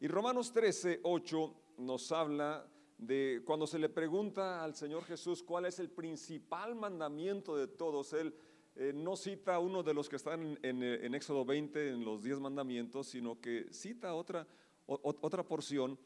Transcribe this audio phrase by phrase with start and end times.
[0.00, 2.64] Y Romanos 13, 8 nos habla
[2.98, 8.12] de cuando se le pregunta al Señor Jesús cuál es el principal mandamiento de todos,
[8.12, 8.32] Él
[8.76, 12.38] eh, no cita uno de los que están en, en, Éxodo 20, en los 10
[12.38, 14.46] mandamientos, sino que cita otra,
[14.86, 15.98] otra porción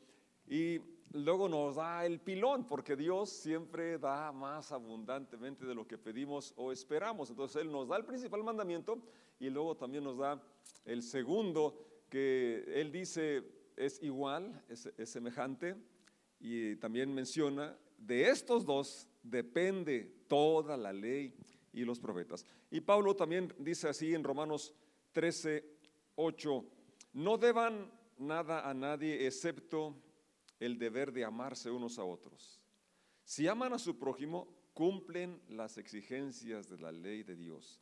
[0.49, 0.81] y
[1.13, 6.55] luego nos da el pilón, porque Dios siempre da más abundantemente de lo que pedimos
[6.57, 7.29] o esperamos.
[7.29, 9.03] Entonces Él nos da el principal mandamiento
[9.39, 10.43] y luego también nos da
[10.87, 11.79] el segundo,
[12.09, 15.77] que Él dice es igual, es, semejante,
[16.39, 21.35] y también menciona, de estos dos depende toda la ley
[21.73, 22.45] y los profetas.
[22.71, 24.73] Y Pablo también dice así en Romanos
[25.13, 25.65] 13,
[26.17, 26.65] 8,
[27.15, 29.97] no deban nada a nadie excepto
[30.59, 32.61] el deber de amarse unos a otros.
[33.25, 37.81] Si aman a su prójimo, cumplen las exigencias de la ley de Dios.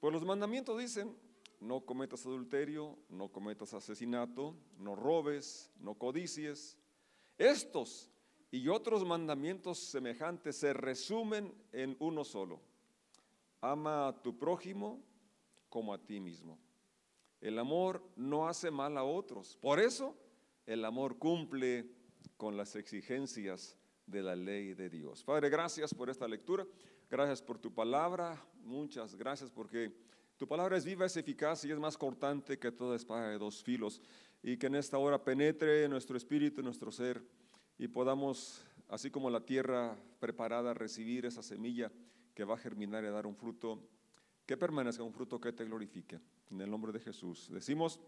[0.00, 1.16] Pues los mandamientos dicen,
[1.60, 6.76] no cometas adulterio, no cometas asesinato, no robes, no codicies,
[7.38, 8.10] estos
[8.50, 12.60] y otros mandamientos semejantes se resumen en uno solo.
[13.60, 15.02] Ama a tu prójimo
[15.68, 16.58] como a ti mismo.
[17.40, 19.56] El amor no hace mal a otros.
[19.60, 20.16] Por eso
[20.64, 21.90] el amor cumple
[22.36, 25.24] con las exigencias de la ley de Dios.
[25.24, 26.66] Padre, gracias por esta lectura.
[27.10, 28.42] Gracias por tu palabra.
[28.62, 29.92] Muchas gracias porque
[30.36, 33.62] tu palabra es viva, es eficaz y es más cortante que toda espada de dos
[33.62, 34.02] filos
[34.42, 37.22] y que en esta hora penetre nuestro espíritu, nuestro ser
[37.78, 41.90] y podamos, así como la tierra preparada, recibir esa semilla
[42.34, 43.80] que va a germinar y a dar un fruto
[44.44, 46.20] que permanezca, un fruto que te glorifique.
[46.50, 47.48] En el nombre de Jesús.
[47.50, 47.98] Decimos,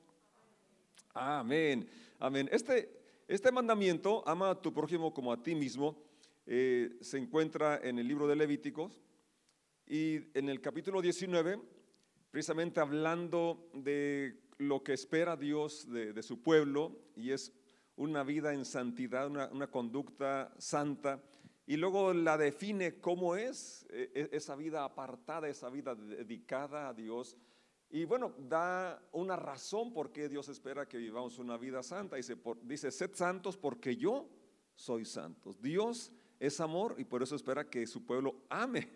[1.13, 1.89] amén,
[2.21, 2.49] amén.
[2.53, 6.01] Este, este mandamiento, ama a tu prójimo como a ti mismo,
[6.47, 9.03] eh, se encuentra en el libro de Levíticos
[9.87, 11.61] y en el capítulo 19,
[12.31, 17.53] precisamente hablando de lo que espera Dios de, su pueblo y es
[17.97, 21.23] una vida en santidad, una, conducta santa,
[21.67, 26.95] y luego la define cómo es e, e, esa vida apartada, esa vida dedicada a
[26.95, 27.37] Dios.
[27.91, 32.17] Y bueno, da una razón por qué Dios espera que vivamos una vida santa.
[32.17, 34.29] Dice, dice, sed santos porque yo
[34.75, 35.55] soy santo.
[35.61, 38.89] Dios es amor y por eso espera que su pueblo ame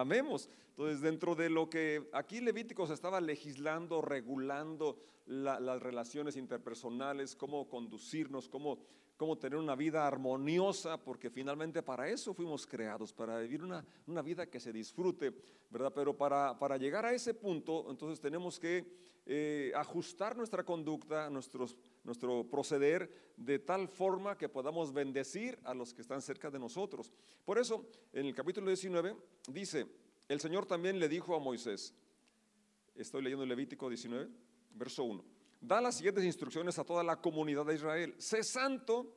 [0.00, 0.48] amemos.
[0.70, 8.48] Entonces, dentro de lo que aquí Levíticos estaba legislando, regulando las relaciones interpersonales, cómo conducirnos,
[8.48, 8.78] cómo,
[9.18, 14.22] cómo tener una vida armoniosa, porque finalmente para eso fuimos creados, para vivir una, una
[14.22, 15.34] vida que se disfrute,
[15.68, 15.92] ¿verdad?
[15.92, 18.86] Pero para, para, llegar a ese punto, entonces tenemos que
[19.26, 25.92] eh, ajustar nuestra conducta, nuestros, nuestro proceder, de tal forma que podamos bendecir a los
[25.92, 27.12] que están cerca de nosotros.
[27.44, 29.16] Por eso, en el capítulo 19
[29.48, 29.86] dice,
[30.28, 31.92] el Señor también le dijo a Moisés,
[32.94, 34.28] estoy leyendo Levítico 19,
[34.76, 35.24] verso 1,
[35.60, 39.14] da las siguientes instrucciones a toda la comunidad de Israel, sé santo,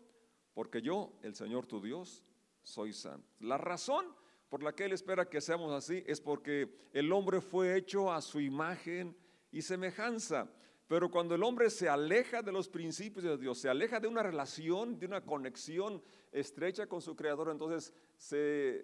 [0.53, 2.23] porque yo, el Señor tu Dios,
[2.63, 3.27] soy santo.
[3.39, 4.05] La razón
[4.49, 8.21] por la que Él espera que seamos así es porque el hombre fue hecho a
[8.21, 9.15] su imagen
[9.51, 10.51] y semejanza.
[10.87, 14.23] Pero cuando el hombre se aleja de los principios de Dios, se aleja de una
[14.23, 16.03] relación, de una conexión
[16.33, 18.83] estrecha con su Creador, entonces se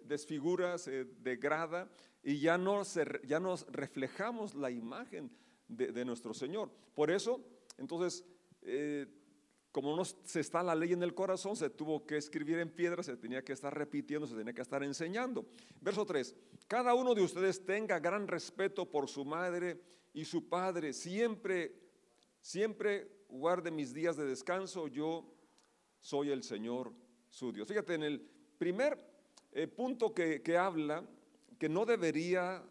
[0.00, 1.90] desfigura, se degrada
[2.22, 2.82] y ya no,
[3.40, 5.30] nos reflejamos la imagen
[5.68, 6.70] de, nuestro Señor.
[6.94, 7.40] Por eso,
[7.78, 8.24] entonces,
[8.62, 9.06] eh,
[9.72, 13.02] como no se está la ley en el corazón, se tuvo que escribir en piedra,
[13.02, 15.46] se tenía que estar repitiendo, se tenía que estar enseñando.
[15.80, 16.34] Verso 3,
[16.68, 19.80] cada uno de ustedes tenga gran respeto por su madre
[20.12, 21.74] y su padre, siempre,
[22.40, 25.34] siempre guarde mis días de descanso, yo
[26.00, 26.92] soy el Señor
[27.28, 27.66] su Dios.
[27.66, 28.20] Fíjate, en el
[28.58, 28.96] primer
[29.50, 31.04] eh, punto que, que habla,
[31.58, 32.62] que no debería,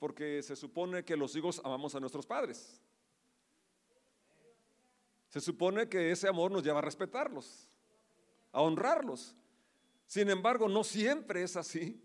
[0.00, 2.82] porque se supone que los hijos amamos a nuestros padres.
[5.28, 7.68] Se supone que ese amor nos lleva a respetarlos,
[8.50, 9.36] a honrarlos.
[10.06, 12.02] Sin embargo, no siempre es así.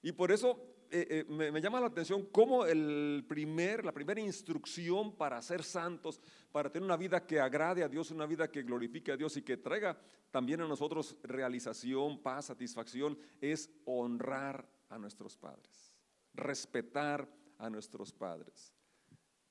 [0.00, 5.16] Y por eso eh, eh, me, llama la atención cómo el primer, la primera instrucción
[5.16, 6.20] para ser santos,
[6.52, 9.42] para tener una vida que agrade a Dios, una vida que glorifique a Dios y
[9.42, 9.98] que traiga
[10.30, 15.91] también a nosotros realización, paz, satisfacción, es honrar a nuestros padres,
[16.34, 18.72] respetar a nuestros padres.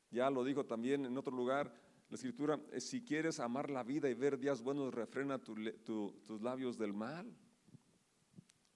[0.10, 1.74] Ya lo dijo también en otro lugar
[2.10, 6.78] la escritura, eh, si quieres amar la vida y ver días buenos, refrena tus labios
[6.78, 7.34] del mal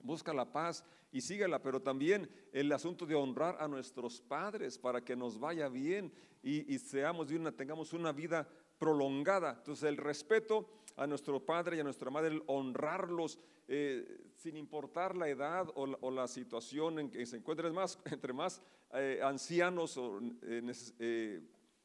[0.05, 5.03] busca la paz y síguela, pero también el asunto de honrar a nuestros padres para
[5.03, 6.13] que nos vaya bien
[6.43, 8.47] y, seamos de tengamos una vida
[8.77, 9.56] prolongada.
[9.57, 15.16] Entonces el respeto a nuestro padre y a nuestra madre, el honrarlos eh, sin importar
[15.16, 18.62] la edad o la, situación en que se encuentren, más, entre más
[18.94, 21.42] eh, ancianos o eh,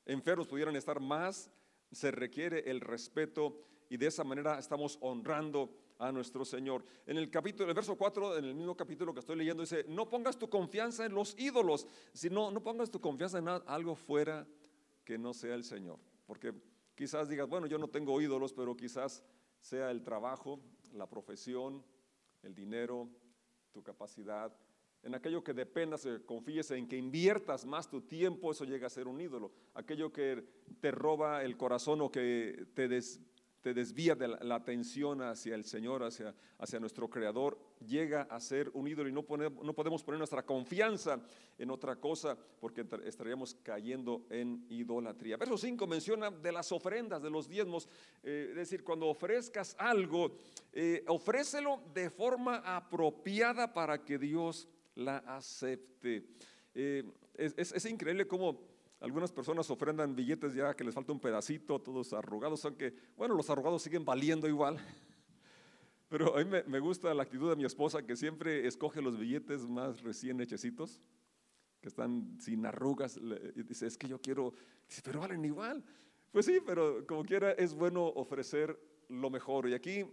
[0.07, 1.51] enfermos pudieran estar más
[1.91, 6.85] se requiere el respeto y de esa manera estamos honrando a nuestro Señor.
[7.07, 10.09] En el capítulo, el verso 4, en el mismo capítulo que estoy leyendo, dice, no
[10.09, 14.47] pongas tu confianza en los ídolos, sino no pongas tu confianza en algo fuera
[15.05, 15.99] que no sea el Señor.
[16.27, 16.55] Porque
[17.01, 19.25] quizás digas, bueno, yo no tengo ídolos, pero quizás
[19.59, 20.61] sea el trabajo,
[20.93, 21.83] la profesión,
[22.43, 23.09] el dinero,
[23.73, 24.55] tu capacidad,
[25.03, 29.09] en aquello que dependas, confíes en que inviertas más tu tiempo, eso llega a ser
[29.09, 29.51] un ídolo.
[29.73, 30.45] Aquello que
[30.83, 33.01] te roba el corazón o que te,
[33.61, 38.71] te desvía de la, atención hacia el Señor, hacia, hacia nuestro Creador, llega a ser
[38.75, 39.25] un ídolo y no,
[39.63, 41.21] no podemos poner nuestra confianza
[41.59, 45.37] en otra cosa porque estaríamos cayendo en idolatría.
[45.37, 47.89] Verso 5 menciona de las ofrendas, de los diezmos,
[48.23, 50.39] eh, es decir, cuando ofrezcas algo,
[50.73, 56.25] eh, ofrécelo de forma apropiada para que Dios la acepte.
[56.75, 57.05] Eh,
[57.35, 58.70] es increíble cómo
[59.01, 63.49] algunas personas ofrendan billetes ya que les falta un pedacito, todos arrugados, aunque, bueno, los
[63.49, 64.79] arrugados siguen valiendo igual.
[66.11, 69.67] Pero a mí me, gusta la actitud de mi esposa que siempre escoge los billetes
[69.67, 71.01] más recién hechecitos,
[71.81, 73.17] que están sin arrugas.
[73.55, 74.53] Y dice, es que yo quiero,
[74.89, 75.85] dice, pero valen igual.
[76.33, 78.77] Pues sí, pero como quiera es bueno ofrecer
[79.09, 79.69] lo mejor.
[79.69, 80.05] Y aquí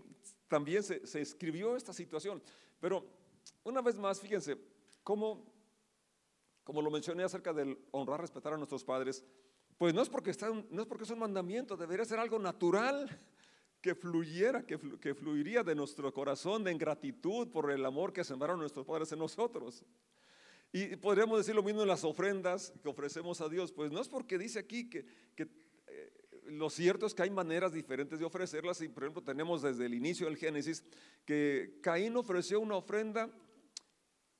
[0.47, 2.43] también se, se escribió esta situación.
[2.79, 3.03] Pero
[3.63, 4.55] una vez más, fíjense,
[5.03, 5.43] cómo
[6.67, 9.23] como lo mencioné acerca del honrar, respetar a nuestros padres,
[9.77, 13.07] pues no es porque, están, no es, porque es un mandamiento, debería ser algo natural
[13.81, 18.59] que fluyera, que, que fluiría de nuestro corazón de gratitud por el amor que sembraron
[18.59, 19.85] nuestros padres en nosotros.
[20.73, 24.09] Y podríamos decir lo mismo en las ofrendas que ofrecemos a Dios, pues no es
[24.09, 25.05] porque dice aquí que,
[25.37, 25.43] que
[25.87, 26.11] eh,
[26.47, 29.93] lo cierto es que hay maneras diferentes de ofrecerlas y por ejemplo tenemos desde el
[29.93, 30.83] inicio del Génesis
[31.23, 33.29] que Caín ofreció una ofrenda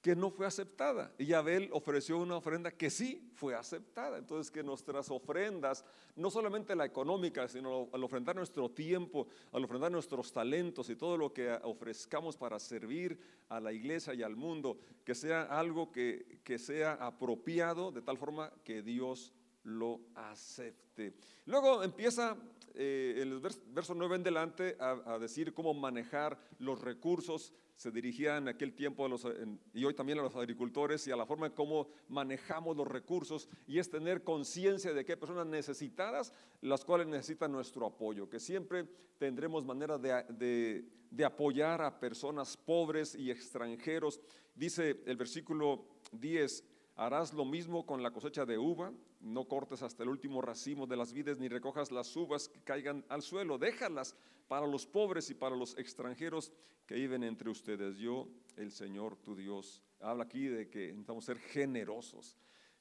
[0.07, 1.12] que no fue aceptada.
[1.18, 4.18] Y Abel ofreció una ofrenda que sí fue aceptada.
[4.18, 5.83] Entonces que nuestras ofrendas,
[6.15, 11.18] no solamente la económica, sino al ofrendar nuestro tiempo, al ofrendar nuestros talentos y todo
[11.18, 13.19] lo que ofrezcamos para servir
[13.50, 18.18] a la iglesia y al mundo, que sea algo que, que sea apropiado de tal
[18.18, 19.33] forma que Dios
[19.67, 21.13] lo acepte.
[21.45, 22.37] Luego empieza
[22.73, 27.53] eh, el verso 9 en delante a, decir cómo manejar los recursos.
[27.75, 29.27] Se dirigía en aquel tiempo a los,
[29.73, 33.49] y hoy también a los agricultores y a la forma en cómo manejamos los recursos
[33.67, 38.39] y es tener conciencia de que hay personas necesitadas las cuales necesitan nuestro apoyo, que
[38.39, 38.87] siempre
[39.19, 44.19] tendremos manera de, de, apoyar a personas pobres y extranjeros.
[44.55, 46.63] Dice el versículo 10,
[46.97, 48.91] Harás lo mismo con la cosecha de uva,
[49.21, 53.05] no cortes hasta el último racimo de las vides ni recojas las uvas que caigan
[53.07, 54.15] al suelo, déjalas
[54.47, 56.51] para los pobres y para los extranjeros
[56.88, 57.97] que viven entre ustedes.
[57.99, 62.35] Yo, el Señor tu Dios, habla aquí de que necesitamos ser generosos.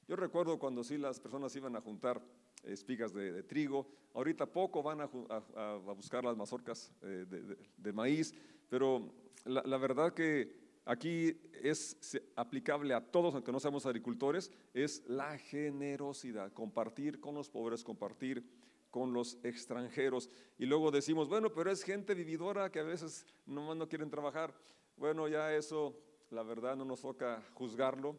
[0.07, 2.19] Yo recuerdo cuando sí las personas iban a juntar
[2.63, 8.33] espigas de, trigo, ahorita poco van a, buscar las mazorcas eh, de, maíz,
[8.67, 9.13] pero
[9.45, 16.53] la verdad que aquí es aplicable a todos, aunque no seamos agricultores, es la generosidad,
[16.53, 18.43] compartir con los pobres, compartir
[18.89, 20.29] con los extranjeros.
[20.57, 24.53] Y luego decimos, bueno, pero es gente vividora que a veces no, no quieren trabajar.
[24.95, 25.99] Bueno, ya eso,
[26.31, 28.17] la verdad, no nos toca juzgarlo.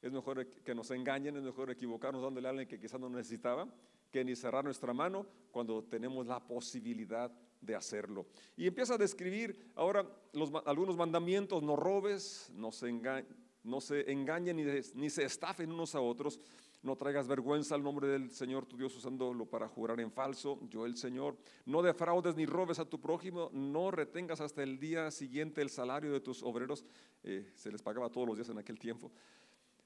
[0.00, 3.66] Es mejor que nos engañen, es mejor equivocarnos dándole a alguien que quizás no necesitaba,
[4.10, 7.32] que ni cerrar nuestra mano cuando tenemos la posibilidad
[7.64, 8.26] de hacerlo.
[8.56, 10.06] Y empieza a describir ahora
[10.66, 12.92] algunos mandamientos, no robes, no se,
[13.62, 16.40] no se engañen ni, ni, se estafen unos a otros,
[16.82, 20.84] no traigas vergüenza al nombre del Señor tu Dios usándolo para jurar en falso, yo
[20.84, 25.62] el Señor, no defraudes ni robes a tu prójimo, no retengas hasta el día siguiente
[25.62, 26.84] el salario de tus obreros,
[27.22, 29.10] eh, se les pagaba todos los días en aquel tiempo.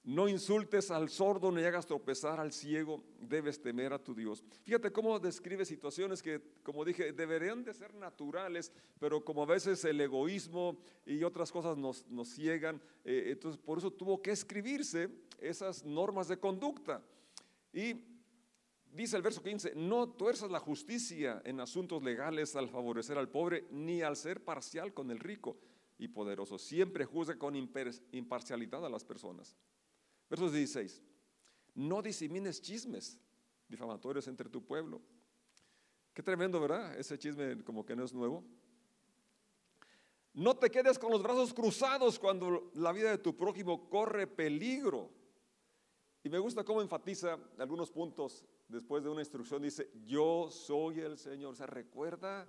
[0.04, 4.42] No insultes al sordo ni hagas tropezar al ciego, debes temer a tu Dios.
[4.62, 9.84] Fíjate cómo describe situaciones que, como dije, deberían de ser naturales, pero como a veces
[9.84, 15.10] el egoísmo y otras cosas nos, nos ciegan, eh, entonces por eso tuvo que escribirse
[15.38, 17.02] esas normas de conducta.
[17.72, 17.94] Y
[18.92, 23.66] dice el verso 15, no tuerzas la justicia en asuntos legales al favorecer al pobre,
[23.70, 25.58] ni al ser parcial con el rico
[25.98, 26.58] y poderoso.
[26.58, 29.56] Siempre juzga con imparcialidad a las personas.
[30.28, 31.02] Versos 16.
[31.74, 33.18] No disemines chismes
[33.68, 35.00] difamatorios entre tu pueblo.
[36.12, 36.98] Qué tremendo, ¿verdad?
[36.98, 38.44] Ese chisme como que no es nuevo.
[40.34, 45.10] No te quedes con los brazos cruzados cuando la vida de tu prójimo corre peligro.
[46.22, 49.62] Y me gusta cómo enfatiza algunos puntos después de una instrucción.
[49.62, 51.52] Dice, yo soy el Señor.
[51.52, 52.46] O sea, recuerda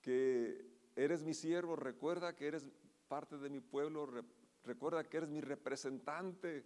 [0.00, 2.66] que eres mi siervo, recuerda que eres
[3.08, 4.06] parte de mi pueblo,
[4.64, 6.64] Recuerda que eres mi representante.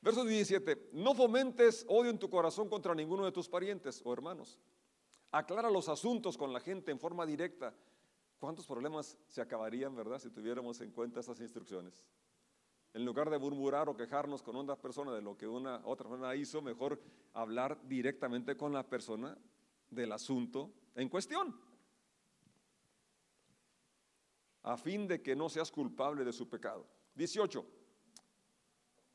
[0.00, 4.58] Verso 17, no fomentes odio en tu corazón contra ninguno de tus parientes o hermanos.
[5.32, 7.74] Aclara los asuntos con la gente en forma directa.
[8.38, 12.04] ¿Cuántos problemas se acabarían, verdad, si tuviéramos en cuenta estas instrucciones?
[12.92, 16.34] En lugar de murmurar o quejarnos con una persona de lo que una otra persona
[16.34, 17.00] hizo, mejor
[17.32, 19.36] hablar directamente con la persona
[19.90, 21.58] del asunto en cuestión,
[24.66, 26.86] a fin de que no seas culpable de su pecado.
[27.14, 27.64] 18.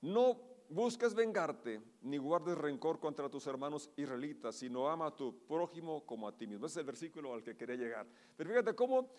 [0.02, 6.06] No busques vengarte ni guardes rencor contra tus hermanos israelitas, sino ama a tu prójimo
[6.06, 6.66] como a ti mismo.
[6.66, 8.08] Ese es el versículo al que quería llegar.
[8.38, 9.12] Pero fíjate cómo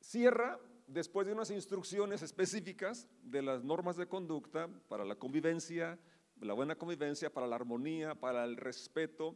[0.00, 5.98] cierra después de unas instrucciones específicas de las normas de conducta para la convivencia,
[6.42, 9.34] la buena convivencia, para la armonía, para el respeto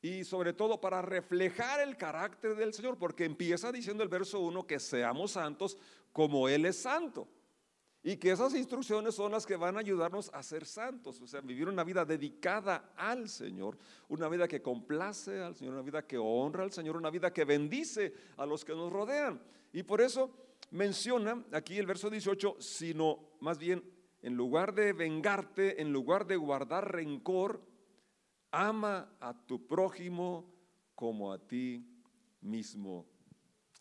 [0.00, 4.66] y sobre todo para reflejar el carácter del Señor, porque empieza diciendo el verso 1
[4.66, 5.76] que seamos santos
[6.12, 7.28] como Él es santo.
[8.00, 11.40] Y que esas instrucciones son las que van a ayudarnos a ser santos, o sea,
[11.40, 13.76] vivir una vida dedicada al Señor,
[14.08, 17.44] una vida que complace al Señor, una vida que honra al Señor, una vida que
[17.44, 19.42] bendice a los que nos rodean.
[19.72, 20.30] Y por eso
[20.70, 23.82] menciona aquí el verso 18, sino más bien,
[24.22, 27.60] en lugar de vengarte, en lugar de guardar rencor,
[28.50, 30.44] ama a tu prójimo
[30.94, 31.84] como a ti
[32.40, 33.06] mismo.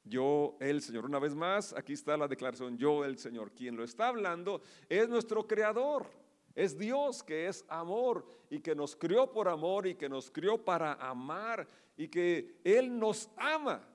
[0.03, 3.83] Yo, el Señor, una vez más, aquí está la declaración, yo, el Señor, quien lo
[3.83, 6.07] está hablando es nuestro creador,
[6.55, 10.63] es Dios que es amor y que nos crió por amor y que nos crió
[10.63, 13.85] para amar y que Él nos ama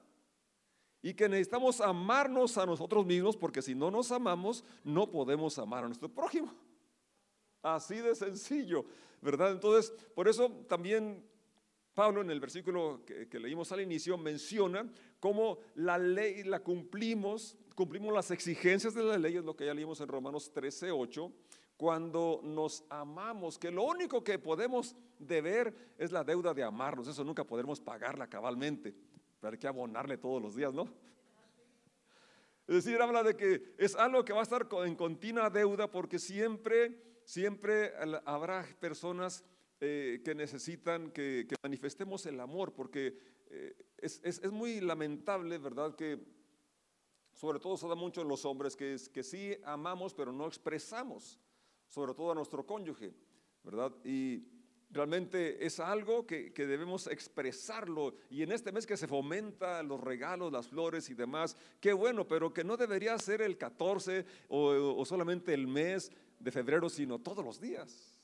[1.00, 5.85] y que necesitamos amarnos a nosotros mismos porque si no nos amamos no podemos amar
[5.85, 6.52] a nuestro prójimo.
[7.62, 8.85] Así de sencillo,
[9.23, 9.52] ¿verdad?
[9.52, 11.25] Entonces, por eso también
[11.95, 18.12] Pablo en el versículo que, leímos al inicio menciona cómo la ley la cumplimos, cumplimos
[18.12, 21.33] las exigencias de la ley, es lo que ya leímos en Romanos 13, 8,
[21.76, 27.25] cuando nos amamos, que lo único que podemos deber es la deuda de amarnos, eso
[27.25, 28.95] nunca podremos pagarla cabalmente,
[29.41, 30.88] pero hay que abonarle todos los días, ¿no?
[32.67, 36.19] Es decir, habla de que es algo que va a estar en continua deuda porque
[36.19, 37.95] siempre siempre
[38.27, 39.43] habrá personas
[39.81, 43.17] eh, que necesitan que, manifestemos el amor, porque
[43.49, 45.97] eh, es, muy lamentable, ¿verdad?
[45.97, 46.21] Que
[47.33, 51.41] sobre todo se da mucho en los hombres, que, que sí amamos, pero no expresamos,
[51.89, 53.15] sobre todo a nuestro cónyuge,
[53.65, 53.93] ¿verdad?
[54.05, 54.45] Y
[54.91, 58.15] realmente es algo que, debemos expresarlo.
[58.29, 62.29] Y en este mes que se fomenta los regalos, las flores y demás, qué bueno,
[62.29, 66.12] pero que no debería ser el 14 o, o solamente el mes
[66.43, 68.19] de febrero, sino todos los días.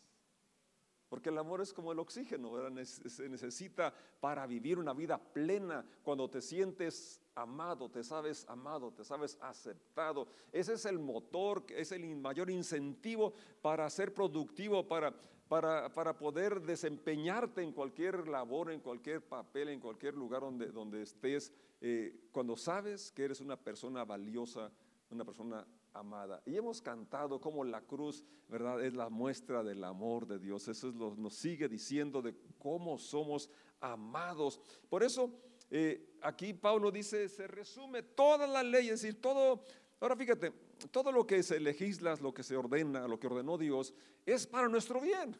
[1.08, 2.52] Porque el amor es como el oxígeno,
[2.84, 5.86] se necesita para vivir una vida plena.
[6.02, 10.28] Cuando te sientes amado, te sabes amado, te sabes aceptado.
[10.52, 13.32] Ese es el motor, es el mayor incentivo
[13.62, 15.14] para ser productivo, para,
[15.48, 21.00] para, para poder desempeñarte en cualquier labor, en cualquier papel, en cualquier lugar donde, donde
[21.00, 21.50] estés.
[21.80, 24.70] Eh, cuando sabes que eres una persona valiosa,
[25.08, 25.66] una persona
[25.98, 26.42] amada.
[26.46, 28.84] Y hemos cantado como la cruz, ¿verdad?
[28.84, 30.68] Es la muestra del amor de Dios.
[30.68, 33.50] Eso es lo, nos sigue diciendo de cómo somos
[33.80, 34.60] amados.
[34.88, 35.32] Por eso
[35.70, 39.64] eh, aquí Pablo dice, se resume toda la ley, es decir, todo,
[40.00, 40.52] ahora fíjate,
[40.90, 43.92] todo lo que se legisla, lo que se ordena, lo que ordenó Dios,
[44.24, 45.36] es para nuestro bien.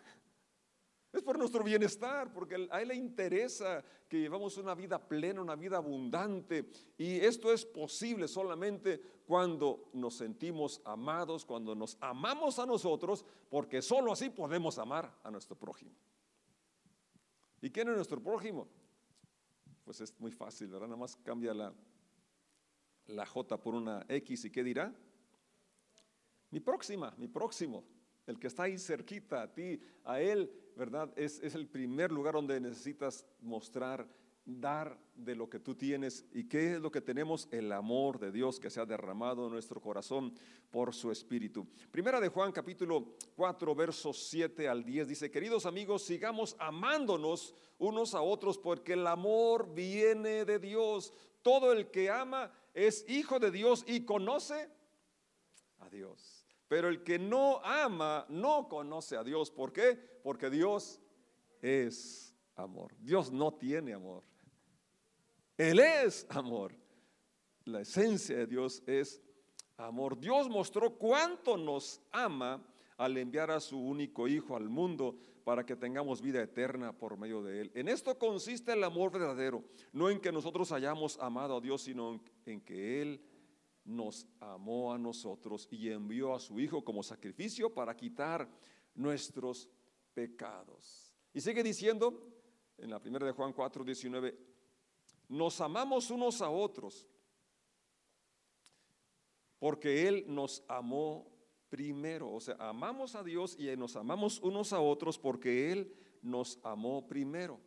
[1.13, 5.57] Es por nuestro bienestar, porque a Él le interesa que llevamos una vida plena, una
[5.57, 6.69] vida abundante.
[6.99, 13.81] Y esto es posible solamente cuando nos sentimos amados, cuando nos amamos a nosotros, porque
[13.81, 15.93] solo así podemos amar a nuestro prójimo.
[17.63, 18.69] ¿Y quién es nuestro prójimo?
[19.85, 20.89] Pues es muy fácil, ¿verdad?
[20.89, 21.73] Nada más cambia la,
[23.07, 24.95] la J por una X y ¿qué dirá?
[26.51, 27.85] Mi próxima, mi próximo,
[28.29, 31.13] el que está ahí cerquita a ti, a Él ¿verdad?
[31.17, 34.07] Es, el primer lugar donde necesitas mostrar,
[34.45, 36.25] dar de lo que tú tienes.
[36.33, 37.49] ¿Y qué es lo que tenemos?
[37.51, 40.33] El amor de Dios que se ha derramado en nuestro corazón
[40.71, 41.67] por su Espíritu.
[41.91, 48.15] Primera de Juan capítulo 4, versos 7 al 10 dice, queridos amigos, sigamos amándonos unos
[48.15, 51.13] a otros porque el amor viene de Dios.
[51.43, 54.71] Todo el que ama es hijo de Dios y conoce
[55.81, 56.38] a Dios.
[56.69, 59.51] Pero el que no ama no conoce a Dios.
[59.51, 59.99] ¿Por qué?
[60.23, 61.01] Porque Dios
[61.63, 62.95] es amor.
[63.01, 64.23] Dios no tiene amor.
[65.57, 66.75] Él es amor.
[67.65, 69.23] La esencia de Dios es
[69.79, 70.19] amor.
[70.19, 72.63] Dios mostró cuánto nos ama
[72.99, 77.43] al enviar a su único Hijo al mundo para que tengamos vida eterna por medio
[77.43, 77.71] de Él.
[77.75, 82.21] En esto consiste el amor verdadero, no en que nosotros hayamos amado a Dios, sino
[82.45, 83.21] en que Él
[83.89, 88.49] nos amó a nosotros y envió a su Hijo como sacrificio para quitar
[88.95, 89.69] nuestros
[90.13, 91.13] pecados.
[91.33, 92.23] Y sigue diciendo
[92.77, 94.39] en la primera de Juan 4, 19,
[95.29, 97.07] nos amamos unos a otros
[99.59, 101.27] porque Él nos amó
[101.69, 102.31] primero.
[102.33, 107.07] O sea, amamos a Dios y nos amamos unos a otros porque Él nos amó
[107.09, 107.59] primero.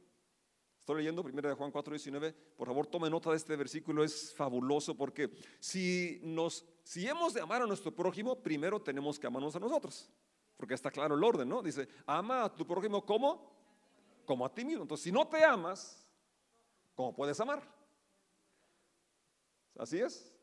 [0.95, 2.33] Leyendo 1 de Juan 4, 19.
[2.57, 7.41] Por favor, tome nota de este versículo, es fabuloso porque si, nos, si hemos de
[7.41, 10.09] amar a nuestro prójimo, primero tenemos que amarnos a nosotros.
[10.57, 11.61] Porque está claro el orden, ¿no?
[11.61, 13.51] Dice, ama a tu prójimo como,
[14.25, 14.83] como a ti mismo.
[14.83, 16.07] Entonces, si no te amas,
[16.93, 17.63] ¿cómo puedes amar?
[19.77, 20.33] Así es.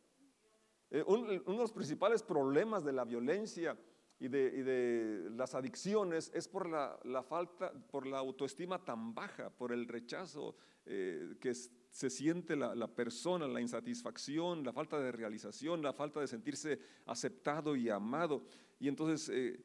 [0.91, 3.79] Eh, uno de los principales problemas de la violencia
[4.21, 9.87] y de, las adicciones es por la, falta, por la autoestima tan baja, por el
[9.87, 10.57] rechazo
[10.87, 16.27] eh, que se siente la, persona, la insatisfacción, la falta de realización, la falta de
[16.27, 18.45] sentirse aceptado y amado.
[18.81, 19.61] Y entonces eh,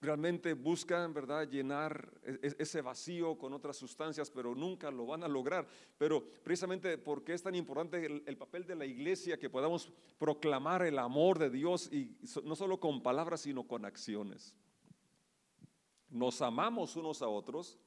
[0.00, 5.22] realmente buscan, ¿verdad?, llenar e-, e-, ese vacío con otras sustancias, pero nunca lo van
[5.22, 5.66] a lograr.
[5.98, 10.98] Pero precisamente porque es tan importante el, papel de la iglesia que podamos proclamar el
[10.98, 14.54] amor de Dios y no solo con palabras, sino con acciones.
[16.08, 17.78] Nos amamos unos a otros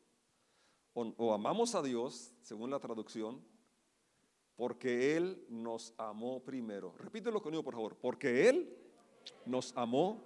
[0.94, 3.44] o, o amamos a Dios, según la traducción,
[4.56, 6.94] porque Él nos amó primero.
[7.00, 7.98] Repítelo conmigo, por favor.
[8.00, 8.78] Porque Él
[9.46, 10.24] nos amó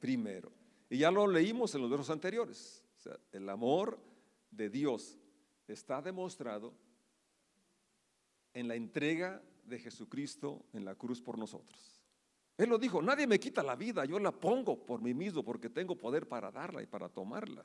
[0.00, 0.50] primero.
[0.90, 2.84] Y ya lo leímos en los versos anteriores.
[3.32, 3.98] el amor
[4.50, 5.16] de Dios
[5.68, 6.74] está demostrado
[8.52, 12.02] en la entrega de Jesucristo en la cruz por nosotros.
[12.58, 15.70] Él lo dijo, nadie me quita la vida, yo la pongo por mí mismo porque
[15.70, 17.64] tengo poder para darla y para tomarla.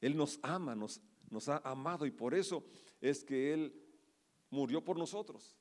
[0.00, 2.64] Él nos ama, nos, nos ha amado y por eso
[3.00, 3.74] es que Él
[4.50, 5.58] murió por nosotros.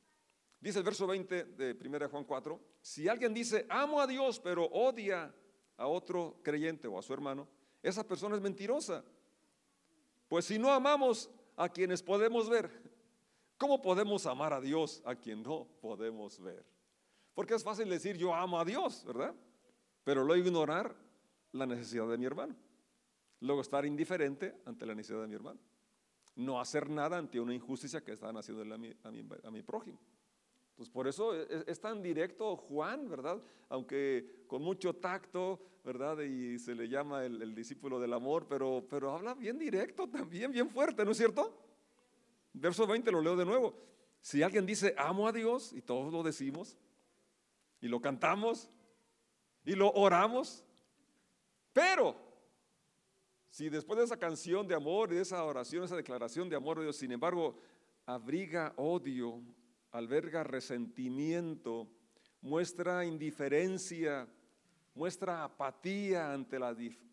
[0.59, 4.65] Dice el verso 20 de 1 Juan 4, si alguien dice, amo a Dios, pero
[4.65, 5.33] odia
[5.81, 7.47] a otro creyente o a su hermano,
[7.81, 9.03] esa persona es mentirosa.
[10.27, 12.69] Pues si no amamos a quienes podemos ver,
[13.57, 16.63] ¿cómo podemos amar a Dios a quien no podemos ver?
[17.33, 19.33] Porque es fácil decir yo amo a Dios, ¿verdad?
[20.03, 20.95] Pero luego ignorar
[21.51, 22.55] la necesidad de mi hermano.
[23.39, 25.59] Luego estar indiferente ante la necesidad de mi hermano.
[26.35, 29.99] No hacer nada ante una injusticia que están haciendo a mi, a mi prójimo.
[30.81, 33.39] Pues por eso es, tan directo Juan, ¿verdad?
[33.69, 36.19] Aunque con mucho tacto, ¿verdad?
[36.21, 40.71] Y se le llama el, discípulo del amor, pero, pero habla bien directo también, bien
[40.71, 41.55] fuerte, ¿no es cierto?
[42.53, 43.75] Verso 20 lo leo de nuevo.
[44.21, 46.79] Si alguien dice amo a Dios, y todos lo decimos,
[47.79, 48.67] y lo cantamos,
[49.63, 50.65] y lo oramos,
[51.73, 52.15] pero
[53.51, 56.79] si después de esa canción de amor y de esa oración, esa declaración de amor
[56.79, 57.59] de Dios, sin embargo,
[58.07, 59.43] abriga odio
[59.91, 61.87] alberga resentimiento,
[62.41, 64.27] muestra indiferencia,
[64.93, 66.57] muestra apatía ante,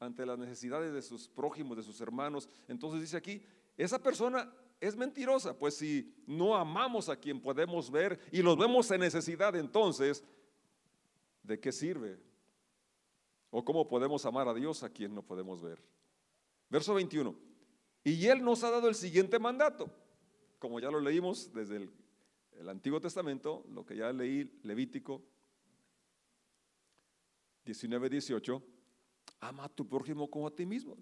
[0.00, 2.48] ante las necesidades de sus prójimos, de sus hermanos.
[2.66, 3.42] Entonces dice aquí,
[3.76, 8.90] esa persona es mentirosa, pues si no amamos a quien podemos ver y los vemos
[8.90, 10.24] en necesidad, entonces,
[11.42, 12.18] ¿de qué sirve?
[13.50, 15.82] ¿O cómo podemos amar a Dios a quien no podemos ver?
[16.68, 17.34] Verso 21.
[18.04, 19.90] Y Él nos ha dado el siguiente mandato,
[20.58, 21.90] como ya lo leímos desde el
[22.58, 25.22] el Antiguo Testamento, lo que ya leí, Levítico
[27.64, 28.62] 19, 18,
[29.40, 30.96] ama a tu prójimo como a ti mismo.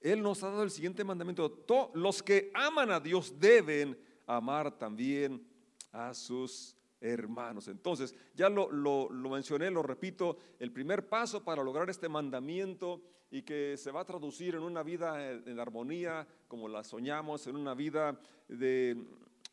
[0.00, 5.46] Él nos ha dado el siguiente mandamiento, los que aman a Dios deben amar también
[5.92, 7.68] a sus hermanos.
[7.68, 13.42] Entonces, ya lo, lo, mencioné, lo repito, el primer paso para lograr este mandamiento y
[13.42, 17.74] que se va a traducir en una vida en armonía, como la soñamos, en una
[17.74, 18.96] vida de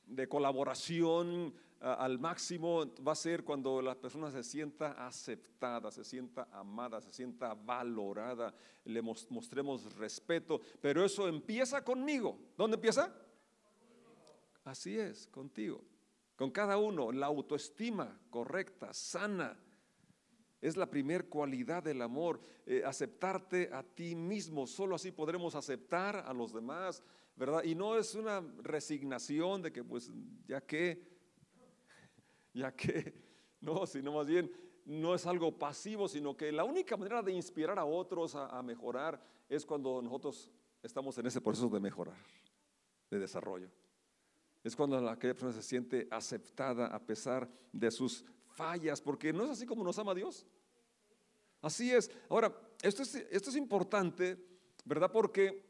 [0.08, 6.48] de colaboración al máximo va a ser cuando la persona se sienta aceptada, se sienta
[6.52, 8.54] amada, se sienta valorada,
[8.86, 12.40] le mostremos respeto, pero eso empieza conmigo.
[12.58, 13.14] ¿Dónde empieza?
[14.64, 15.84] Así es, contigo,
[16.36, 19.58] con cada uno, la autoestima correcta, sana.
[20.60, 24.66] Es la primer cualidad del amor, eh, aceptarte a ti mismo.
[24.66, 27.04] Solo así podremos aceptar a los demás,
[27.38, 27.64] ¿verdad?
[27.64, 30.12] Y no es una resignación de que pues
[30.48, 31.08] ya que,
[32.54, 33.14] ya que,
[33.62, 34.52] no, sino más bien
[34.86, 39.22] no es algo pasivo, sino que la única manera de inspirar a otros a, mejorar
[39.50, 40.50] es cuando nosotros
[40.82, 42.18] estamos en ese proceso de mejorar,
[43.12, 43.70] de desarrollo.
[44.64, 49.52] Es cuando la, persona se siente aceptada a pesar de sus fallas, porque no es
[49.52, 50.46] así como nos ama Dios.
[51.62, 52.10] Así es.
[52.30, 54.38] Ahora, esto es, esto es importante,
[54.86, 55.12] ¿verdad?
[55.12, 55.67] Porque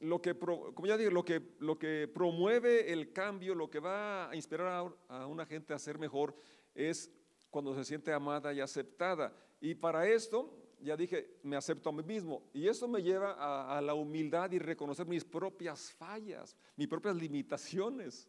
[0.00, 4.36] lo que, como ya lo que, lo que promueve el cambio, lo que va a
[4.36, 6.34] inspirar a, una gente a ser mejor,
[6.74, 7.10] es
[7.50, 9.32] cuando se siente amada y aceptada.
[9.60, 12.50] Y para esto, ya dije, me acepto a mí mismo.
[12.52, 17.14] Y eso me lleva a, a la humildad y reconocer mis propias fallas, mis propias
[17.16, 18.28] limitaciones.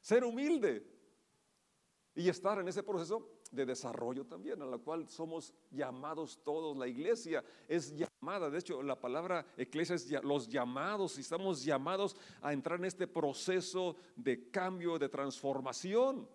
[0.00, 0.86] Ser humilde
[2.14, 6.76] y estar en ese proceso de desarrollo también, a la cual somos llamados todos.
[6.76, 12.16] La iglesia es llamada, de hecho la palabra iglesia es los llamados y estamos llamados
[12.42, 16.28] a entrar en este proceso de cambio, de transformación.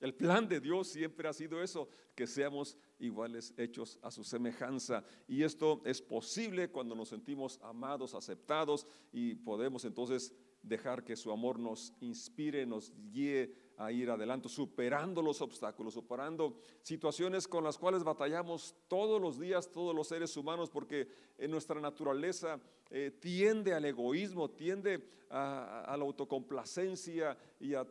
[0.00, 5.04] El plan de Dios siempre ha sido eso, que seamos iguales, hechos a su semejanza.
[5.28, 11.30] Y esto es posible cuando nos sentimos amados, aceptados y podemos entonces dejar que su
[11.30, 17.78] amor nos inspire, nos guíe a ir adelante, superando los obstáculos, superando situaciones con las
[17.78, 23.72] cuales batallamos todos los días, todos los seres humanos, porque en nuestra naturaleza eh, tiende
[23.72, 27.86] al egoísmo, tiende a, la autocomplacencia y a,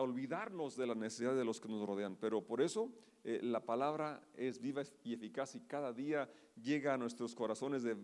[0.00, 2.16] olvidarnos de la necesidad de los que nos rodean.
[2.16, 2.90] Pero por eso
[3.22, 6.26] eh, la palabra es viva y eficaz y cada día
[6.62, 7.96] llega a nuestros corazones de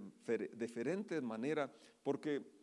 [0.57, 1.73] diferente manera,
[2.03, 2.60] porque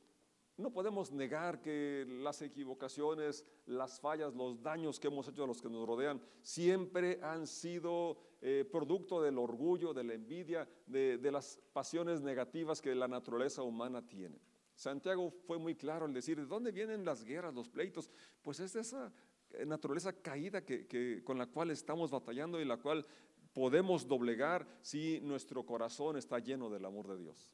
[0.58, 5.62] no podemos negar que las equivocaciones, las fallas, los daños que hemos hecho a los
[5.62, 11.60] que nos rodean siempre han sido eh, producto del orgullo, de la envidia, de, las
[11.74, 14.40] pasiones negativas que la naturaleza humana tiene.
[14.74, 18.10] Santiago fue muy claro al decir, ¿de dónde vienen las guerras, los pleitos?
[18.42, 19.14] Pues es esa
[19.52, 23.06] eh, naturaleza caída que, con la cual estamos batallando y la cual
[23.54, 27.48] podemos doblegar si nuestro corazón está lleno del amor de Dios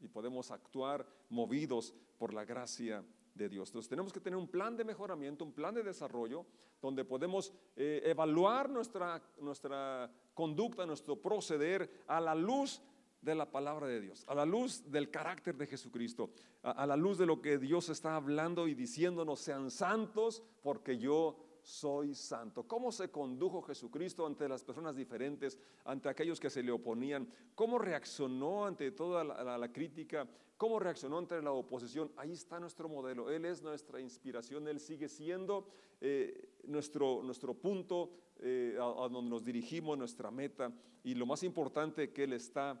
[0.00, 3.04] y podemos actuar movidos por la gracia
[3.34, 3.68] de Dios.
[3.68, 6.46] Entonces tenemos que tener un plan de mejoramiento, un plan de desarrollo,
[6.80, 12.82] donde podemos eh, evaluar nuestra, nuestra conducta, nuestro proceder a la luz
[13.20, 16.30] de la palabra de Dios, a la luz del carácter de Jesucristo,
[16.62, 21.36] a la luz de lo que Dios está hablando y diciéndonos, sean santos porque yo
[21.66, 22.62] soy santo.
[22.62, 27.28] ¿Cómo se condujo Jesucristo ante las personas diferentes, ante aquellos que se le oponían?
[27.56, 30.28] ¿Cómo reaccionó ante toda la, crítica?
[30.56, 32.12] ¿Cómo reaccionó ante la oposición?
[32.16, 33.32] Ahí está nuestro modelo.
[33.32, 34.68] Él es nuestra inspiración.
[34.68, 35.66] Él sigue siendo
[36.00, 40.72] eh, nuestro, nuestro punto eh, a, donde nos dirigimos, nuestra meta.
[41.02, 42.80] Y lo más importante, que Él está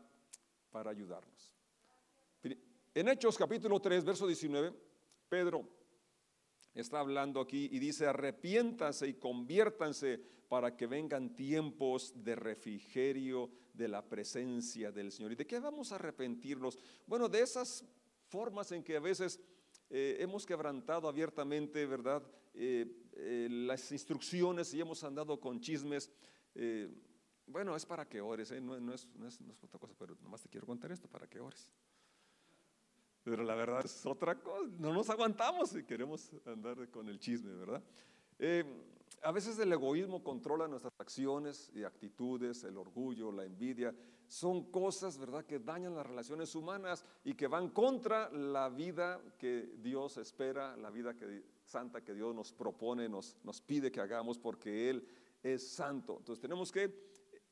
[0.70, 1.52] para ayudarnos.
[2.94, 4.72] En Hechos capítulo 3, verso 19,
[5.28, 5.75] Pedro
[6.80, 13.88] está hablando aquí y dice, arrepiéntanse y conviértanse para que vengan tiempos de refrigerio de
[13.88, 15.32] la presencia del Señor.
[15.32, 16.78] ¿Y de qué vamos a arrepentirnos?
[17.06, 17.84] Bueno, de esas
[18.28, 19.40] formas en que a veces
[19.90, 22.22] eh, hemos quebrantado abiertamente, ¿verdad?
[22.54, 26.10] Eh, eh, las instrucciones y hemos andado con chismes.
[27.46, 29.08] bueno, es para que ores, no, es
[29.62, 31.70] otra cosa, pero nomás te quiero contar esto para que ores.
[33.26, 37.52] Pero la verdad es otra cosa, no nos aguantamos y queremos andar con el chisme,
[37.56, 37.82] ¿verdad?
[38.38, 38.64] Eh,
[39.20, 43.92] a veces el egoísmo controla nuestras acciones y actitudes, el orgullo, la envidia.
[44.28, 49.74] Son cosas, ¿verdad?, que dañan las relaciones humanas y que van contra la vida que
[49.78, 54.38] Dios espera, la vida que, santa que Dios nos propone, nos, nos pide que hagamos
[54.38, 55.04] porque Él
[55.42, 56.18] es santo.
[56.18, 56.94] Entonces tenemos que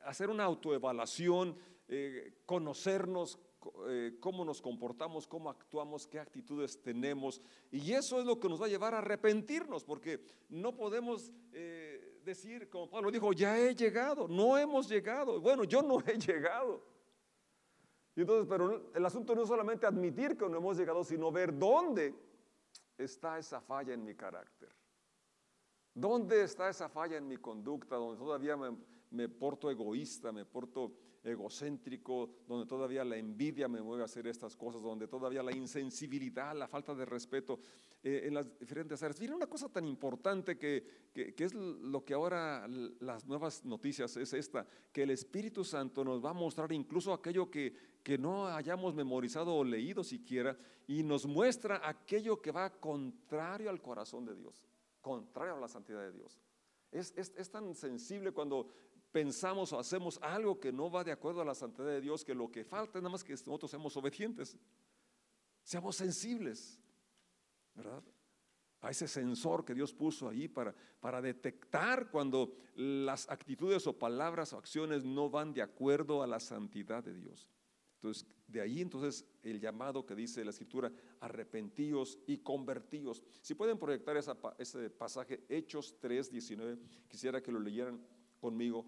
[0.04, 1.56] hacer una autoevaluación,
[1.88, 3.40] eh, conocernos,
[3.88, 7.40] eh, cómo nos comportamos, cómo actuamos, qué actitudes tenemos.
[7.70, 12.20] Y eso es lo que nos va a llevar a arrepentirnos, porque no podemos eh,
[12.24, 15.40] decir, como Pablo dijo, ya he llegado, no hemos llegado.
[15.40, 16.82] Bueno, yo no he llegado.
[18.16, 21.56] Y entonces, pero el asunto no es solamente admitir que no hemos llegado, sino ver
[21.58, 22.14] dónde
[22.96, 24.68] está esa falla en mi carácter.
[25.92, 27.96] ¿Dónde está esa falla en mi conducta?
[27.96, 28.76] Donde todavía me,
[29.10, 30.92] me porto egoísta, me porto
[31.24, 36.54] egocéntrico, donde todavía la envidia me mueve a hacer estas cosas, donde todavía la insensibilidad,
[36.54, 37.58] la falta de respeto
[38.02, 39.18] eh, en las diferentes áreas.
[39.20, 42.68] Mira una cosa tan importante que, que, es lo que ahora
[43.00, 47.50] las nuevas noticias es esta, que el Espíritu Santo nos va a mostrar incluso aquello
[47.50, 50.56] que, que no hayamos memorizado o leído siquiera
[50.86, 54.62] y nos muestra aquello que va contrario al corazón de Dios,
[55.00, 56.38] contrario a la santidad de Dios.
[56.92, 58.68] Es, es, es, tan sensible cuando
[59.14, 62.34] pensamos o hacemos algo que no va de acuerdo a la santidad de Dios, que
[62.34, 64.56] lo que falta es nada más que nosotros seamos obedientes,
[65.62, 66.80] seamos sensibles,
[67.76, 68.02] ¿verdad?
[68.80, 74.52] A ese sensor que Dios puso ahí para, para detectar cuando las actitudes o palabras
[74.52, 77.48] o acciones no van de acuerdo a la santidad de Dios.
[77.94, 83.22] Entonces, de ahí entonces el llamado que dice la escritura, arrepentíos y convertíos.
[83.40, 84.16] Si pueden proyectar
[84.58, 88.04] ese pasaje, Hechos 3, 19, quisiera que lo leyeran
[88.44, 88.84] conmigo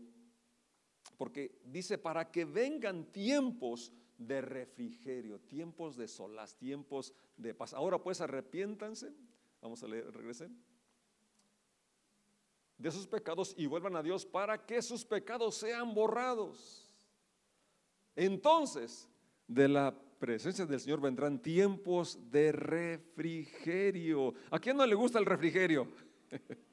[1.16, 7.74] porque dice, para que vengan tiempos de refrigerio, tiempos de solaz, tiempos de paz.
[7.74, 9.12] Ahora pues arrepiéntanse,
[9.60, 10.06] vamos a leer,
[12.78, 16.90] de sus pecados y vuelvan a Dios para que sus pecados sean borrados.
[18.14, 19.08] Entonces,
[19.46, 24.34] de la presencia del Señor vendrán tiempos de refrigerio.
[24.50, 25.88] ¿A quién no le gusta el refrigerio?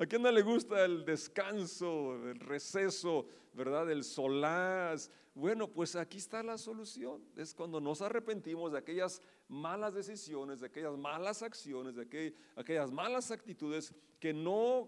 [0.00, 3.90] ¿A quién no le gusta el descanso, el receso, verdad?
[3.90, 5.10] El solaz.
[5.34, 7.20] Bueno, pues aquí está la solución.
[7.34, 13.32] Es cuando nos arrepentimos de aquellas malas decisiones, de aquellas malas acciones, de aquellas malas
[13.32, 14.86] actitudes que no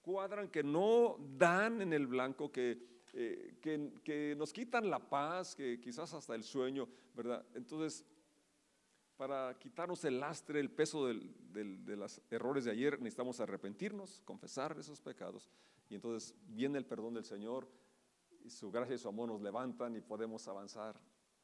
[0.00, 2.78] cuadran, que no dan en el blanco, que,
[3.14, 7.44] eh, que nos quitan la paz, que quizás hasta el sueño, ¿verdad?
[7.54, 8.04] Entonces,
[9.22, 15.00] para quitarnos el lastre, el peso de los errores de ayer, necesitamos arrepentirnos, confesar esos
[15.00, 15.48] pecados.
[15.88, 17.68] Y entonces viene el perdón del Señor
[18.48, 21.00] su gracia y su amor nos levantan y podemos avanzar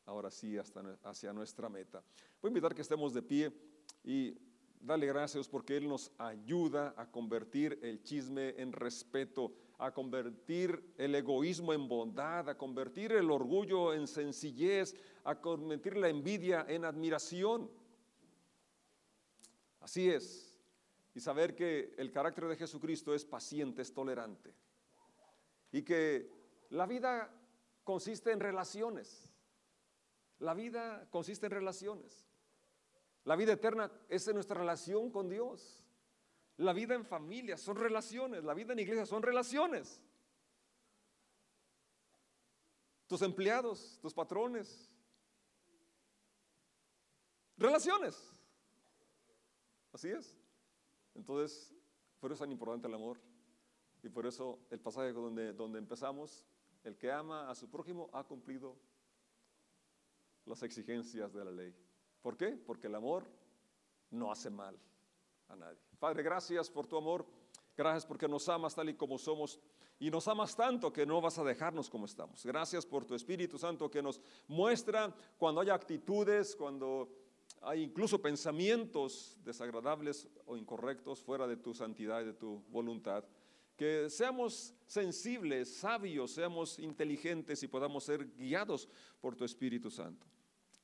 [0.07, 2.03] ahora sí hasta hacia nuestra meta.
[2.43, 3.53] Voy a invitar que estemos de pie
[4.03, 4.37] y
[4.81, 11.15] darle gracias porque Él nos ayuda a convertir el chisme en respeto, a convertir el
[11.15, 17.71] egoísmo en bondad, a convertir el orgullo en sencillez, a convertir la envidia en admiración.
[19.81, 20.57] Así es.
[21.15, 24.53] Y saber que el carácter de Jesucristo es paciente, es tolerante.
[25.71, 26.29] Y que
[26.71, 27.33] la vida
[27.85, 29.33] consiste en relaciones.
[30.41, 32.29] La vida consiste en relaciones.
[33.25, 35.85] La vida eterna es en nuestra relación con Dios.
[36.59, 40.01] La vida en familia son relaciones, la vida en iglesia son relaciones.
[43.07, 44.91] Tus empleados, tus patrones,
[47.57, 48.35] relaciones.
[49.93, 50.37] Así es.
[51.15, 51.73] Entonces,
[52.19, 53.21] por eso es tan importante el amor.
[54.03, 56.45] Y por eso el pasaje donde, donde empezamos,
[56.83, 58.77] el que ama a su prójimo ha cumplido
[60.45, 61.75] las exigencias de la ley.
[62.21, 62.49] ¿Por qué?
[62.49, 63.25] Porque el amor
[64.11, 64.77] no hace mal
[65.49, 65.79] a nadie.
[65.99, 67.27] Padre, gracias por tu amor.
[67.77, 69.61] Gracias porque nos amas tal y como somos
[70.01, 72.45] y nos amas tanto que no vas a dejarnos como estamos.
[72.45, 77.09] Gracias por tu Espíritu Santo que nos muestra cuando hay actitudes, cuando
[77.63, 83.25] hay incluso pensamientos desagradables o incorrectos fuera de tu santidad y de tu voluntad.
[83.77, 88.89] Que seamos sensibles, sabios, seamos inteligentes y podamos ser guiados
[89.21, 90.27] por tu Espíritu Santo.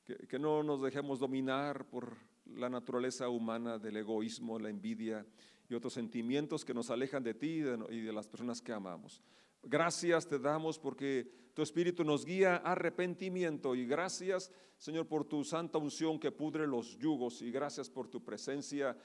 [0.05, 2.15] Que, que no nos dejemos dominar por
[2.45, 5.25] la naturaleza humana del egoísmo, la envidia
[5.69, 9.21] y otros sentimientos que nos alejan de ti y de, las personas que amamos.
[9.63, 15.43] Gracias te damos porque tu Espíritu nos guía a arrepentimiento y gracias, Señor, por tu
[15.43, 18.95] santa unción que pudre los yugos y gracias por tu presencia,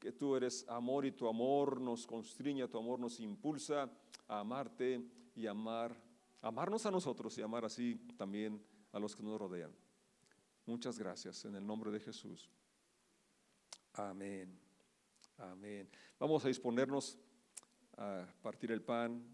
[0.00, 3.90] que tú eres amor y tu amor nos constriña, tu amor nos impulsa
[4.26, 5.04] a amarte
[5.36, 5.94] y amar,
[6.42, 8.60] amarnos a nosotros y amar así también
[8.92, 9.72] a los que nos rodean.
[10.66, 12.50] Muchas gracias en el nombre de Jesús.
[13.94, 14.58] Amén.
[15.38, 15.88] Amén.
[16.18, 17.18] Vamos a disponernos
[17.96, 19.24] a partir el pan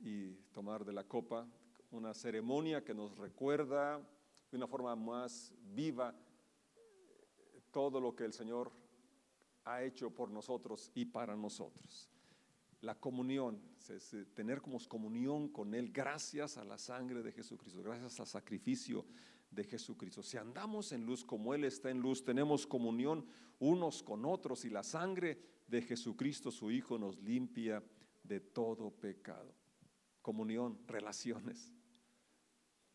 [0.00, 1.46] y tomar de la copa
[1.90, 3.98] una ceremonia que nos recuerda
[4.50, 6.14] de una forma más viva
[7.70, 8.72] todo lo que el Señor
[9.64, 12.08] ha hecho por nosotros y para nosotros.
[12.80, 13.60] La comunión,
[14.34, 19.04] tener como comunión con Él gracias a la sangre de Jesucristo, gracias al sacrificio
[19.56, 20.22] de Jesucristo.
[20.22, 23.26] Si andamos en luz como Él está en luz, tenemos comunión
[23.58, 27.82] unos con otros y la sangre de Jesucristo, su Hijo, nos limpia
[28.22, 29.52] de todo pecado.
[30.22, 31.72] Comunión, relaciones,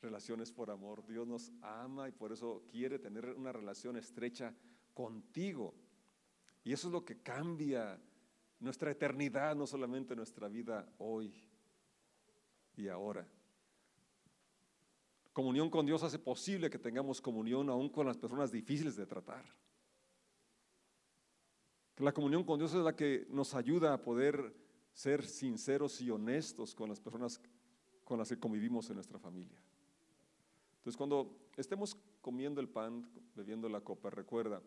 [0.01, 1.05] relaciones por amor.
[1.05, 4.53] Dios nos ama y por eso quiere tener una relación estrecha
[4.93, 5.73] contigo.
[6.63, 7.99] Y eso es lo que cambia
[8.59, 11.33] nuestra eternidad, no solamente nuestra vida hoy
[12.77, 13.27] y ahora.
[15.33, 19.45] Comunión con Dios hace posible que tengamos comunión aún con las personas difíciles de tratar.
[21.95, 24.53] Que la comunión con Dios es la que nos ayuda a poder
[24.93, 27.39] ser sinceros y honestos con las personas
[28.03, 29.57] con las que convivimos en nuestra familia.
[30.79, 34.61] Entonces, cuando estemos comiendo el pan, bebiendo la copa, recuerda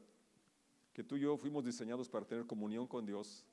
[0.95, 3.45] que tú y yo fuimos diseñados para tener comunión con Dios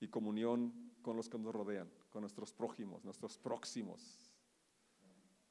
[0.00, 4.30] y comunión con los que nos rodean, con nuestros prójimos, nuestros próximos.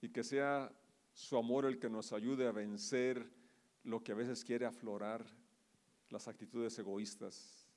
[0.01, 0.71] Y que sea
[1.13, 3.29] su amor el que nos ayude a vencer
[3.83, 5.25] lo que a veces quiere aflorar,
[6.09, 7.67] las actitudes egoístas,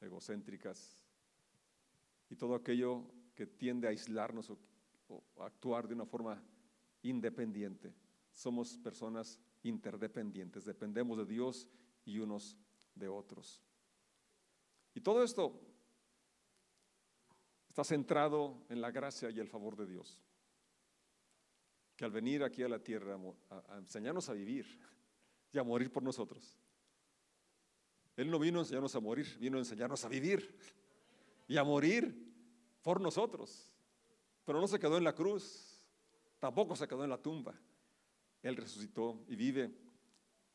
[0.00, 1.04] egocéntricas
[2.30, 3.04] y todo aquello
[3.34, 4.58] que tiende a aislarnos o,
[5.38, 6.42] a actuar de una forma
[7.02, 7.94] independiente.
[8.32, 11.68] Somos personas interdependientes, dependemos de Dios
[12.04, 12.56] y unos
[12.94, 13.62] de otros.
[14.94, 15.60] Y todo esto
[17.68, 20.24] está centrado en la gracia y el favor de Dios
[21.96, 23.18] que al venir aquí a la tierra
[23.50, 24.66] a, enseñarnos a vivir
[25.52, 26.58] y a morir por nosotros.
[28.16, 30.56] Él no vino a enseñarnos a morir, vino a enseñarnos a vivir
[31.48, 32.32] y a morir
[32.82, 33.74] por nosotros.
[34.44, 35.80] Pero no se quedó en la cruz,
[36.38, 37.54] tampoco se quedó en la tumba.
[38.42, 39.70] Él resucitó y vive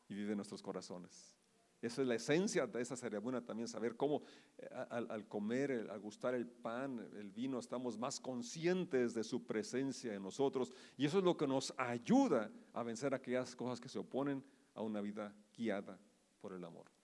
[0.08, 1.39] y vive en nuestros corazones.
[1.82, 4.22] Esa es la esencia de esa ceremonia también, saber cómo
[4.58, 10.14] eh, al, comer, al gustar el pan, el vino, estamos más conscientes de su presencia
[10.14, 10.70] en nosotros.
[10.98, 14.82] Y eso es lo que nos ayuda a vencer aquellas cosas que se oponen a
[14.82, 15.98] una vida guiada
[16.40, 16.99] por el amor.